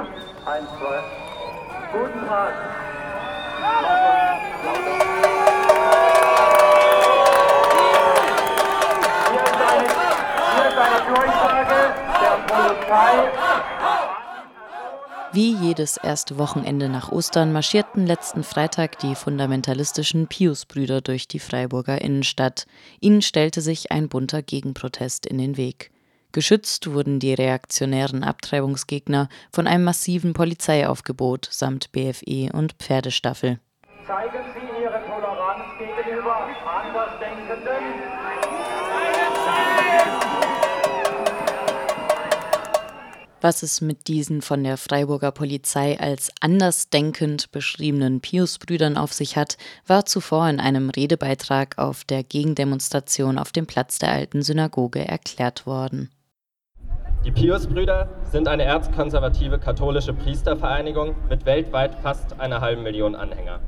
1, 0.00 0.08
2. 0.46 1.02
Guten 1.92 2.26
Tag. 2.26 2.54
Wie 15.32 15.54
jedes 15.54 15.96
erste 15.98 16.38
Wochenende 16.38 16.88
nach 16.88 17.12
Ostern 17.12 17.52
marschierten 17.52 18.06
letzten 18.06 18.42
Freitag 18.42 18.98
die 19.00 19.14
fundamentalistischen 19.14 20.28
Pius-Brüder 20.28 21.02
durch 21.02 21.28
die 21.28 21.38
Freiburger 21.38 22.00
Innenstadt. 22.00 22.66
Ihnen 23.00 23.20
stellte 23.20 23.60
sich 23.60 23.92
ein 23.92 24.08
bunter 24.08 24.42
Gegenprotest 24.42 25.26
in 25.26 25.36
den 25.36 25.56
Weg. 25.58 25.92
Geschützt 26.32 26.92
wurden 26.92 27.18
die 27.18 27.34
reaktionären 27.34 28.22
Abtreibungsgegner 28.22 29.28
von 29.52 29.66
einem 29.66 29.82
massiven 29.82 30.32
Polizeiaufgebot 30.32 31.48
samt 31.50 31.90
BFE 31.90 32.50
und 32.52 32.74
Pferdestaffel. 32.74 33.58
Zeigen 34.06 34.44
Sie 34.54 34.82
Ihre 34.82 35.02
Toleranz 35.04 35.64
gegenüber 35.78 36.46
Andersdenkenden. 36.66 38.10
Was 43.42 43.62
es 43.62 43.80
mit 43.80 44.06
diesen 44.06 44.42
von 44.42 44.62
der 44.62 44.76
Freiburger 44.76 45.32
Polizei 45.32 45.98
als 45.98 46.30
andersdenkend 46.40 47.50
beschriebenen 47.50 48.20
Pius-Brüdern 48.20 48.98
auf 48.98 49.14
sich 49.14 49.36
hat, 49.36 49.56
war 49.86 50.04
zuvor 50.04 50.48
in 50.48 50.60
einem 50.60 50.90
Redebeitrag 50.90 51.78
auf 51.78 52.04
der 52.04 52.22
Gegendemonstration 52.22 53.38
auf 53.38 53.50
dem 53.50 53.66
Platz 53.66 53.98
der 53.98 54.12
alten 54.12 54.42
Synagoge 54.42 55.08
erklärt 55.08 55.64
worden. 55.64 56.10
Die 57.22 57.30
Pius-Brüder 57.30 58.08
sind 58.24 58.48
eine 58.48 58.62
erzkonservative 58.62 59.58
katholische 59.58 60.14
Priestervereinigung 60.14 61.14
mit 61.28 61.44
weltweit 61.44 61.94
fast 61.96 62.40
einer 62.40 62.62
halben 62.62 62.82
Million 62.82 63.14
Anhänger. 63.14 63.60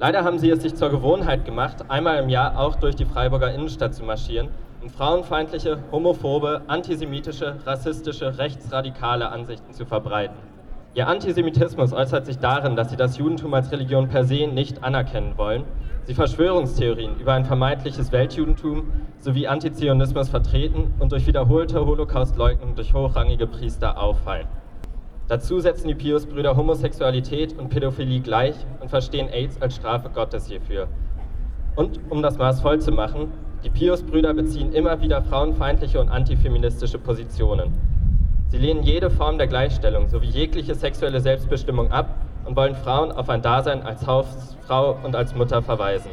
Leider 0.00 0.24
haben 0.24 0.40
sie 0.40 0.50
es 0.50 0.62
sich 0.62 0.74
zur 0.74 0.90
Gewohnheit 0.90 1.44
gemacht, 1.44 1.84
einmal 1.88 2.18
im 2.20 2.28
Jahr 2.28 2.58
auch 2.58 2.74
durch 2.74 2.96
die 2.96 3.04
Freiburger 3.04 3.54
Innenstadt 3.54 3.94
zu 3.94 4.02
marschieren 4.02 4.48
und 4.82 4.90
frauenfeindliche, 4.90 5.78
homophobe, 5.92 6.62
antisemitische, 6.66 7.54
rassistische, 7.64 8.36
rechtsradikale 8.36 9.28
Ansichten 9.28 9.72
zu 9.72 9.86
verbreiten. 9.86 10.36
Ihr 10.96 11.08
Antisemitismus 11.08 11.92
äußert 11.92 12.24
sich 12.24 12.38
darin, 12.38 12.74
dass 12.74 12.88
sie 12.88 12.96
das 12.96 13.18
Judentum 13.18 13.52
als 13.52 13.70
Religion 13.70 14.08
per 14.08 14.24
se 14.24 14.46
nicht 14.46 14.82
anerkennen 14.82 15.36
wollen, 15.36 15.64
sie 16.04 16.14
Verschwörungstheorien 16.14 17.20
über 17.20 17.34
ein 17.34 17.44
vermeintliches 17.44 18.12
Weltjudentum 18.12 18.84
sowie 19.18 19.46
Antizionismus 19.46 20.30
vertreten 20.30 20.94
und 20.98 21.12
durch 21.12 21.26
wiederholte 21.26 21.84
Holocaustleugnung 21.84 22.76
durch 22.76 22.94
hochrangige 22.94 23.46
Priester 23.46 24.02
auffallen. 24.02 24.46
Dazu 25.28 25.60
setzen 25.60 25.88
die 25.88 25.94
Pius-Brüder 25.94 26.56
Homosexualität 26.56 27.58
und 27.58 27.68
Pädophilie 27.68 28.20
gleich 28.20 28.54
und 28.80 28.88
verstehen 28.88 29.28
AIDS 29.28 29.60
als 29.60 29.76
Strafe 29.76 30.08
Gottes 30.08 30.46
hierfür. 30.46 30.88
Und 31.74 32.00
um 32.08 32.22
das 32.22 32.38
Maß 32.38 32.62
voll 32.62 32.80
zu 32.80 32.90
machen, 32.90 33.34
die 33.64 33.68
Pius-Brüder 33.68 34.32
beziehen 34.32 34.72
immer 34.72 34.98
wieder 35.02 35.20
frauenfeindliche 35.20 36.00
und 36.00 36.08
antifeministische 36.08 36.98
Positionen. 36.98 37.95
Sie 38.50 38.58
lehnen 38.58 38.84
jede 38.84 39.10
Form 39.10 39.38
der 39.38 39.48
Gleichstellung 39.48 40.08
sowie 40.08 40.28
jegliche 40.28 40.74
sexuelle 40.74 41.20
Selbstbestimmung 41.20 41.90
ab 41.90 42.24
und 42.44 42.56
wollen 42.56 42.76
Frauen 42.76 43.10
auf 43.10 43.28
ein 43.28 43.42
Dasein 43.42 43.82
als 43.82 44.06
Hausfrau 44.06 44.98
und 45.02 45.16
als 45.16 45.34
Mutter 45.34 45.62
verweisen. 45.62 46.10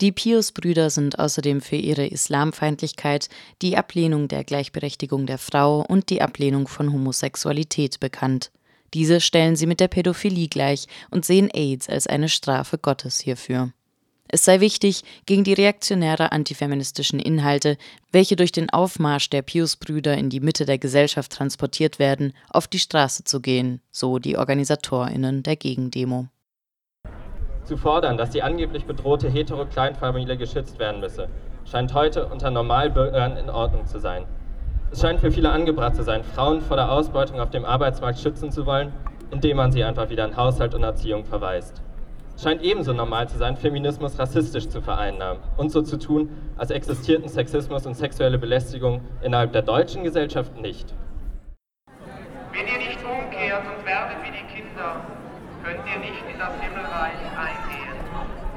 Die 0.00 0.12
Pius-Brüder 0.12 0.88
sind 0.88 1.18
außerdem 1.18 1.60
für 1.60 1.76
ihre 1.76 2.06
Islamfeindlichkeit, 2.06 3.28
die 3.60 3.76
Ablehnung 3.76 4.28
der 4.28 4.44
Gleichberechtigung 4.44 5.26
der 5.26 5.38
Frau 5.38 5.84
und 5.86 6.08
die 6.08 6.22
Ablehnung 6.22 6.68
von 6.68 6.92
Homosexualität 6.92 8.00
bekannt. 8.00 8.50
Diese 8.94 9.20
stellen 9.20 9.56
sie 9.56 9.66
mit 9.66 9.78
der 9.78 9.88
Pädophilie 9.88 10.48
gleich 10.48 10.86
und 11.10 11.24
sehen 11.24 11.50
AIDS 11.52 11.88
als 11.88 12.06
eine 12.06 12.28
Strafe 12.28 12.78
Gottes 12.78 13.20
hierfür. 13.20 13.72
Es 14.32 14.44
sei 14.44 14.60
wichtig, 14.60 15.02
gegen 15.26 15.42
die 15.42 15.54
reaktionäre 15.54 16.30
antifeministischen 16.30 17.18
Inhalte, 17.18 17.76
welche 18.12 18.36
durch 18.36 18.52
den 18.52 18.70
Aufmarsch 18.70 19.28
der 19.28 19.42
Pius-Brüder 19.42 20.16
in 20.16 20.30
die 20.30 20.38
Mitte 20.38 20.66
der 20.66 20.78
Gesellschaft 20.78 21.32
transportiert 21.32 21.98
werden, 21.98 22.32
auf 22.48 22.68
die 22.68 22.78
Straße 22.78 23.24
zu 23.24 23.40
gehen, 23.40 23.80
so 23.90 24.20
die 24.20 24.38
OrganisatorInnen 24.38 25.42
der 25.42 25.56
Gegendemo. 25.56 26.28
Zu 27.64 27.76
fordern, 27.76 28.16
dass 28.16 28.30
die 28.30 28.42
angeblich 28.42 28.84
bedrohte 28.84 29.28
hetero-Kleinfamilie 29.28 30.36
geschützt 30.36 30.78
werden 30.78 31.00
müsse, 31.00 31.28
scheint 31.64 31.92
heute 31.92 32.26
unter 32.26 32.52
Normalbürgern 32.52 33.36
in 33.36 33.50
Ordnung 33.50 33.86
zu 33.86 33.98
sein. 33.98 34.26
Es 34.92 35.00
scheint 35.00 35.18
für 35.18 35.32
viele 35.32 35.50
angebracht 35.50 35.96
zu 35.96 36.04
sein, 36.04 36.22
Frauen 36.22 36.60
vor 36.60 36.76
der 36.76 36.92
Ausbeutung 36.92 37.40
auf 37.40 37.50
dem 37.50 37.64
Arbeitsmarkt 37.64 38.20
schützen 38.20 38.52
zu 38.52 38.64
wollen, 38.64 38.92
indem 39.32 39.56
man 39.56 39.72
sie 39.72 39.82
einfach 39.82 40.08
wieder 40.08 40.24
in 40.24 40.36
Haushalt 40.36 40.74
und 40.74 40.84
Erziehung 40.84 41.24
verweist 41.24 41.82
scheint 42.42 42.62
ebenso 42.62 42.92
normal 42.92 43.28
zu 43.28 43.36
sein, 43.38 43.56
Feminismus 43.56 44.18
rassistisch 44.18 44.68
zu 44.68 44.80
vereinnahmen 44.80 45.42
und 45.56 45.70
so 45.70 45.82
zu 45.82 45.98
tun, 45.98 46.30
als 46.56 46.70
existierten 46.70 47.28
Sexismus 47.28 47.86
und 47.86 47.94
sexuelle 47.94 48.38
Belästigung 48.38 49.02
innerhalb 49.22 49.52
der 49.52 49.62
deutschen 49.62 50.04
Gesellschaft 50.04 50.56
nicht. 50.56 50.94
Wenn 52.52 52.66
ihr 52.66 52.78
nicht 52.78 52.98
umkehrt 53.04 53.62
und 53.64 53.84
werdet 53.86 54.16
wie 54.24 54.30
die 54.30 54.46
Kinder, 54.54 55.00
könnt 55.62 55.80
ihr 55.86 56.00
nicht 56.00 56.22
in 56.32 56.38
das 56.38 56.52
Himmelreich 56.60 57.20
eingehen. 57.36 57.90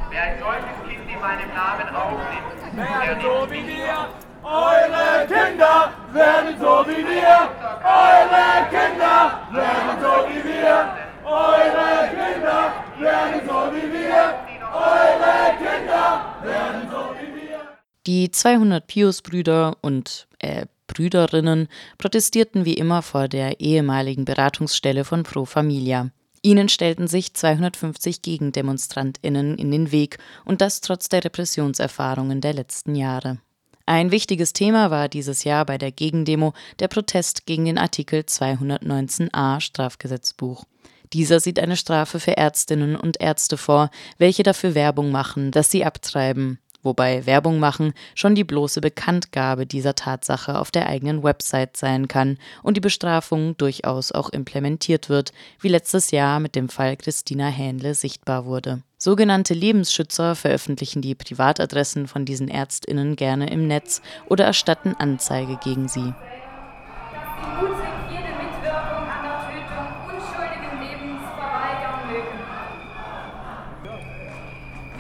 Wer 0.10 0.24
ein 0.24 0.40
solches 0.40 0.78
Kind 0.88 1.10
in 1.12 1.20
meinem 1.20 1.50
Namen 1.54 1.96
aufnimmt, 1.96 2.54
der 2.78 3.22
so 3.22 3.52
wie 3.52 3.68
wir. 3.68 4.08
Eure 4.44 5.26
Kinder 5.28 5.92
werden 6.12 6.56
so 6.60 6.86
wie 6.86 7.04
wir. 7.08 7.50
Eure 7.84 8.68
Kinder 8.70 9.40
werden 9.52 10.02
so 10.02 10.14
wie 10.28 10.44
wir. 10.44 11.04
Eure 11.26 12.10
Kinder 12.10 12.74
werden 13.00 13.42
so 13.48 13.74
wie 13.74 13.94
wir. 13.94 14.34
Eure 14.74 15.58
Kinder 15.58 16.26
werden 16.44 16.90
so 16.92 17.16
wie 17.18 17.42
wir. 17.42 17.60
Die 18.06 18.32
200 18.32 18.86
Pius-Brüder 18.86 19.78
und 19.82 20.28
äh, 20.40 20.66
Brüderinnen 20.88 21.70
protestierten 21.98 22.66
wie 22.66 22.74
immer 22.74 23.02
vor 23.02 23.30
der 23.30 23.62
ehemaligen 23.62 24.26
Beratungsstelle 24.26 25.06
von 25.06 25.24
Pro 25.24 25.46
Familia. 25.46 26.10
Ihnen 26.42 26.68
stellten 26.68 27.08
sich 27.08 27.34
250 27.34 28.22
GegendemonstrantInnen 28.22 29.58
in 29.58 29.72
den 29.72 29.94
Weg 29.94 30.18
und 30.44 30.60
das 30.60 30.82
trotz 30.82 31.08
der 31.08 31.24
Repressionserfahrungen 31.24 32.42
der 32.42 32.54
letzten 32.54 32.96
Jahre. 32.96 33.38
Ein 33.86 34.12
wichtiges 34.12 34.52
Thema 34.52 34.92
war 34.92 35.08
dieses 35.08 35.46
Jahr 35.46 35.66
bei 35.66 35.78
der 35.78 35.94
Gegendemo 35.94 36.54
der 36.80 36.90
Protest 36.90 37.46
gegen 37.46 37.66
den 37.66 37.78
Artikel 37.78 38.22
219a 38.22 39.62
Strafgesetzbuch. 39.62 40.66
Dieser 41.14 41.40
sieht 41.40 41.60
eine 41.60 41.78
Strafe 41.78 42.20
für 42.20 42.36
Ärztinnen 42.36 42.98
und 42.98 43.22
Ärzte 43.22 43.56
vor, 43.56 43.90
welche 44.18 44.44
dafür 44.44 44.76
Werbung 44.76 45.12
machen, 45.12 45.52
dass 45.52 45.72
sie 45.72 45.86
abtreiben. 45.86 46.60
Wobei 46.84 47.26
Werbung 47.26 47.60
machen 47.60 47.94
schon 48.14 48.36
die 48.36 48.44
bloße 48.44 48.82
Bekanntgabe 48.82 49.66
dieser 49.66 49.96
Tatsache 49.96 50.60
auf 50.60 50.70
der 50.70 50.88
eigenen 50.88 51.24
Website 51.24 51.78
sein 51.78 52.08
kann 52.08 52.38
und 52.62 52.76
die 52.76 52.82
Bestrafung 52.82 53.58
durchaus 53.58 54.12
auch 54.12 54.30
implementiert 54.30 55.10
wird, 55.10 55.32
wie 55.62 55.70
letztes 55.70 56.12
Jahr 56.12 56.40
mit 56.42 56.56
dem 56.56 56.70
Fall 56.70 56.98
Christina 56.98 57.48
Hähnle 57.48 57.96
sichtbar 57.96 58.46
wurde. 58.46 58.84
Sogenannte 58.98 59.54
Lebensschützer 59.54 60.36
veröffentlichen 60.36 61.02
die 61.02 61.16
Privatadressen 61.16 62.08
von 62.08 62.26
diesen 62.26 62.48
Ärztinnen 62.48 63.16
gerne 63.16 63.50
im 63.50 63.68
Netz 63.68 64.02
oder 64.30 64.46
erstatten 64.46 64.94
Anzeige 64.96 65.58
gegen 65.64 65.88
sie. 65.88 66.14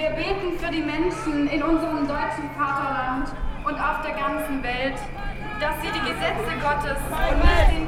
Wir 0.03 0.09
beten 0.09 0.59
für 0.59 0.69
die 0.69 0.81
Menschen 0.81 1.47
in 1.47 1.63
unserem 1.63 2.05
deutschen 2.05 2.51
Vaterland 2.57 3.29
und 3.63 3.73
auf 3.75 4.01
der 4.03 4.11
ganzen 4.11 4.61
Welt, 4.61 4.95
dass 5.61 5.75
sie 5.81 5.87
die 5.95 6.01
Gesetze 6.01 6.51
Gottes 6.61 6.97
und 7.07 7.37
nicht 7.39 7.71
den 7.71 7.87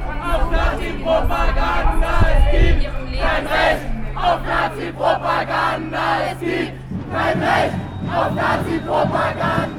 Nazi-Propaganda, 0.50 2.08
es 2.38 2.52
gibt 2.52 2.84
ihrem 2.84 3.04
Leben 3.10 3.20
kein 3.20 3.46
Recht. 3.46 3.84
Auf 4.16 4.40
Nazi-Propaganda, 4.46 6.00
es 6.32 6.40
gibt 6.40 6.72
kein 7.12 7.42
Recht. 7.42 7.74
Auf 8.10 8.34
Nazi-Propaganda. 8.34 9.75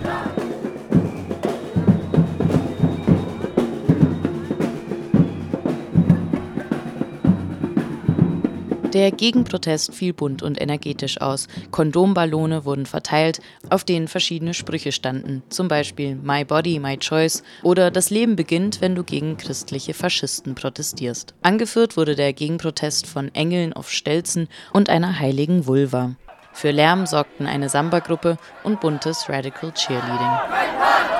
Der 8.98 9.12
Gegenprotest 9.12 9.94
fiel 9.94 10.12
bunt 10.12 10.42
und 10.42 10.60
energetisch 10.60 11.22
aus. 11.22 11.48
Kondomballone 11.70 12.66
wurden 12.66 12.88
verteilt, 12.88 13.42
auf 13.70 13.84
denen 13.84 14.08
verschiedene 14.08 14.56
Sprüche 14.56 14.92
standen, 14.92 15.44
zum 15.50 15.68
Beispiel 15.68 16.16
My 16.16 16.44
Body, 16.44 16.80
My 16.80 16.98
Choice 16.98 17.44
oder 17.62 17.92
Das 17.92 18.10
Leben 18.10 18.36
beginnt, 18.36 18.82
wenn 18.82 18.96
du 18.96 19.04
gegen 19.04 19.38
christliche 19.38 19.94
Faschisten 19.94 20.56
protestierst. 20.56 21.36
Angeführt 21.44 21.96
wurde 21.96 22.16
der 22.16 22.34
Gegenprotest 22.34 23.06
von 23.06 23.30
Engeln 23.36 23.72
auf 23.72 23.92
Stelzen 23.92 24.48
und 24.74 24.90
einer 24.90 25.20
heiligen 25.20 25.68
Vulva. 25.68 26.16
Für 26.52 26.72
Lärm 26.72 27.06
sorgten 27.06 27.46
eine 27.46 27.70
Samba-Gruppe 27.70 28.40
und 28.64 28.82
buntes 28.82 29.30
Radical 29.30 29.74
Cheerleading. 29.74 31.17